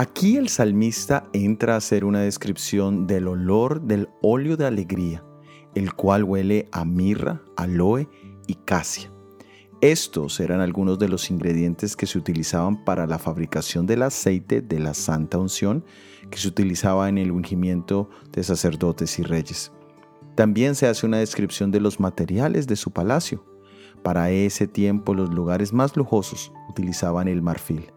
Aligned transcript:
Aquí 0.00 0.38
el 0.38 0.48
salmista 0.48 1.28
entra 1.34 1.74
a 1.74 1.76
hacer 1.76 2.06
una 2.06 2.20
descripción 2.20 3.06
del 3.06 3.28
olor 3.28 3.82
del 3.82 4.08
óleo 4.22 4.56
de 4.56 4.64
alegría, 4.64 5.22
el 5.74 5.92
cual 5.92 6.24
huele 6.24 6.68
a 6.72 6.86
mirra, 6.86 7.42
aloe 7.54 8.08
y 8.46 8.54
casia. 8.54 9.10
Estos 9.82 10.40
eran 10.40 10.60
algunos 10.60 10.98
de 10.98 11.08
los 11.08 11.30
ingredientes 11.30 11.96
que 11.96 12.06
se 12.06 12.16
utilizaban 12.16 12.82
para 12.82 13.06
la 13.06 13.18
fabricación 13.18 13.86
del 13.86 14.02
aceite 14.02 14.62
de 14.62 14.78
la 14.78 14.94
santa 14.94 15.36
unción 15.36 15.84
que 16.30 16.38
se 16.38 16.48
utilizaba 16.48 17.10
en 17.10 17.18
el 17.18 17.30
ungimiento 17.30 18.08
de 18.32 18.42
sacerdotes 18.42 19.18
y 19.18 19.22
reyes. 19.22 19.70
También 20.34 20.76
se 20.76 20.86
hace 20.86 21.04
una 21.04 21.18
descripción 21.18 21.70
de 21.70 21.80
los 21.80 22.00
materiales 22.00 22.66
de 22.66 22.76
su 22.76 22.90
palacio. 22.90 23.44
Para 24.02 24.30
ese 24.30 24.66
tiempo 24.66 25.14
los 25.14 25.32
lugares 25.34 25.72
más 25.72 25.96
lujosos 25.96 26.52
utilizaban 26.68 27.28
el 27.28 27.42
marfil. 27.42 27.92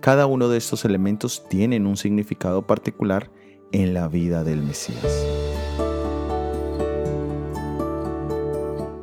Cada 0.00 0.26
uno 0.26 0.48
de 0.48 0.58
estos 0.58 0.84
elementos 0.84 1.44
tienen 1.48 1.86
un 1.86 1.96
significado 1.96 2.66
particular 2.66 3.30
en 3.72 3.94
la 3.94 4.08
vida 4.08 4.44
del 4.44 4.62
Mesías. 4.62 5.26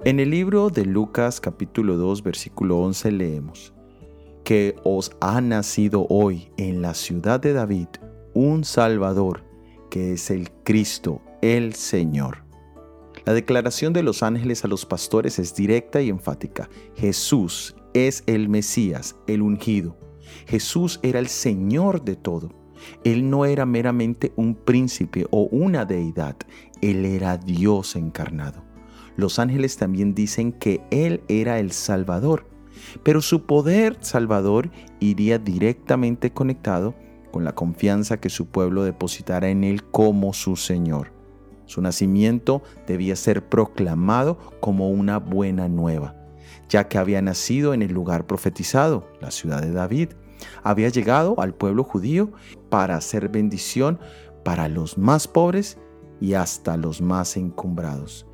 En 0.04 0.20
el 0.20 0.30
libro 0.30 0.70
de 0.70 0.86
Lucas 0.86 1.42
capítulo 1.42 1.98
2 1.98 2.22
versículo 2.22 2.78
11 2.80 3.12
leemos, 3.12 3.74
que 4.44 4.76
os 4.84 5.12
ha 5.20 5.42
nacido 5.42 6.06
hoy 6.10 6.52
en 6.58 6.84
la 6.84 6.94
ciudad 6.94 7.40
de 7.40 7.54
David 7.54 7.88
un 8.36 8.64
Salvador, 8.64 9.44
que 9.90 10.14
es 10.14 10.30
el 10.30 10.52
Cristo, 10.64 11.22
el 11.42 11.74
Señor. 11.74 12.45
La 13.26 13.34
declaración 13.34 13.92
de 13.92 14.04
los 14.04 14.22
ángeles 14.22 14.64
a 14.64 14.68
los 14.68 14.86
pastores 14.86 15.40
es 15.40 15.56
directa 15.56 16.00
y 16.00 16.10
enfática. 16.10 16.70
Jesús 16.96 17.76
es 17.96 18.24
el 18.28 18.50
Mesías, 18.50 19.16
el 19.26 19.42
ungido. 19.42 19.98
Jesús 20.46 21.00
era 21.02 21.18
el 21.18 21.28
Señor 21.28 22.04
de 22.04 22.16
todo. 22.16 22.50
Él 23.04 23.28
no 23.30 23.46
era 23.46 23.66
meramente 23.66 24.32
un 24.36 24.54
príncipe 24.54 25.26
o 25.32 25.44
una 25.52 25.86
deidad, 25.86 26.36
Él 26.82 27.04
era 27.04 27.38
Dios 27.38 27.96
encarnado. 27.96 28.64
Los 29.16 29.40
ángeles 29.40 29.78
también 29.78 30.14
dicen 30.14 30.52
que 30.52 30.82
Él 30.92 31.24
era 31.28 31.58
el 31.60 31.72
Salvador, 31.72 32.48
pero 33.02 33.22
su 33.22 33.46
poder 33.46 33.98
salvador 34.02 34.70
iría 35.00 35.40
directamente 35.40 36.32
conectado 36.32 36.94
con 37.32 37.44
la 37.44 37.56
confianza 37.56 38.20
que 38.20 38.30
su 38.30 38.48
pueblo 38.48 38.84
depositara 38.84 39.50
en 39.50 39.64
Él 39.64 39.84
como 39.84 40.34
su 40.34 40.58
Señor. 40.58 41.15
Su 41.66 41.82
nacimiento 41.82 42.62
debía 42.88 43.16
ser 43.16 43.48
proclamado 43.48 44.38
como 44.60 44.90
una 44.90 45.20
buena 45.20 45.68
nueva, 45.68 46.16
ya 46.70 46.88
que 46.88 46.98
había 46.98 47.22
nacido 47.22 47.74
en 47.74 47.82
el 47.82 47.92
lugar 47.92 48.28
profetizado, 48.28 49.08
la 49.20 49.32
ciudad 49.32 49.62
de 49.62 49.72
David. 49.72 50.10
Había 50.64 50.90
llegado 50.90 51.40
al 51.40 51.54
pueblo 51.54 51.84
judío 51.84 52.32
para 52.70 52.96
hacer 52.96 53.30
bendición 53.30 54.00
para 54.44 54.68
los 54.68 54.98
más 54.98 55.28
pobres 55.28 55.78
y 56.22 56.34
hasta 56.34 56.78
los 56.78 57.02
más 57.02 57.36
encumbrados. 57.38 58.28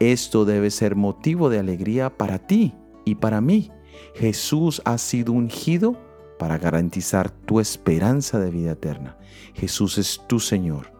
Esto 0.00 0.44
debe 0.44 0.70
ser 0.70 0.96
motivo 0.96 1.48
de 1.48 1.60
alegría 1.60 2.16
para 2.16 2.38
ti 2.38 2.74
y 3.04 3.14
para 3.16 3.40
mí. 3.40 3.70
Jesús 4.14 4.82
ha 4.84 4.98
sido 4.98 5.32
ungido 5.32 5.96
para 6.38 6.58
garantizar 6.58 7.30
tu 7.30 7.60
esperanza 7.60 8.40
de 8.40 8.50
vida 8.50 8.72
eterna. 8.72 9.16
Jesús 9.54 9.98
es 9.98 10.20
tu 10.26 10.40
Señor, 10.40 10.92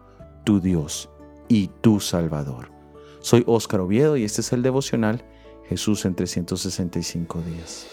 tu 0.45 0.61
Dios 0.61 1.09
y 1.47 1.67
tu 1.81 1.99
Salvador. 1.99 2.71
Soy 3.19 3.43
Óscar 3.47 3.81
Oviedo 3.81 4.17
y 4.17 4.23
este 4.23 4.41
es 4.41 4.51
el 4.53 4.63
devocional 4.63 5.23
Jesús 5.69 6.05
en 6.05 6.15
365 6.15 7.41
días. 7.41 7.87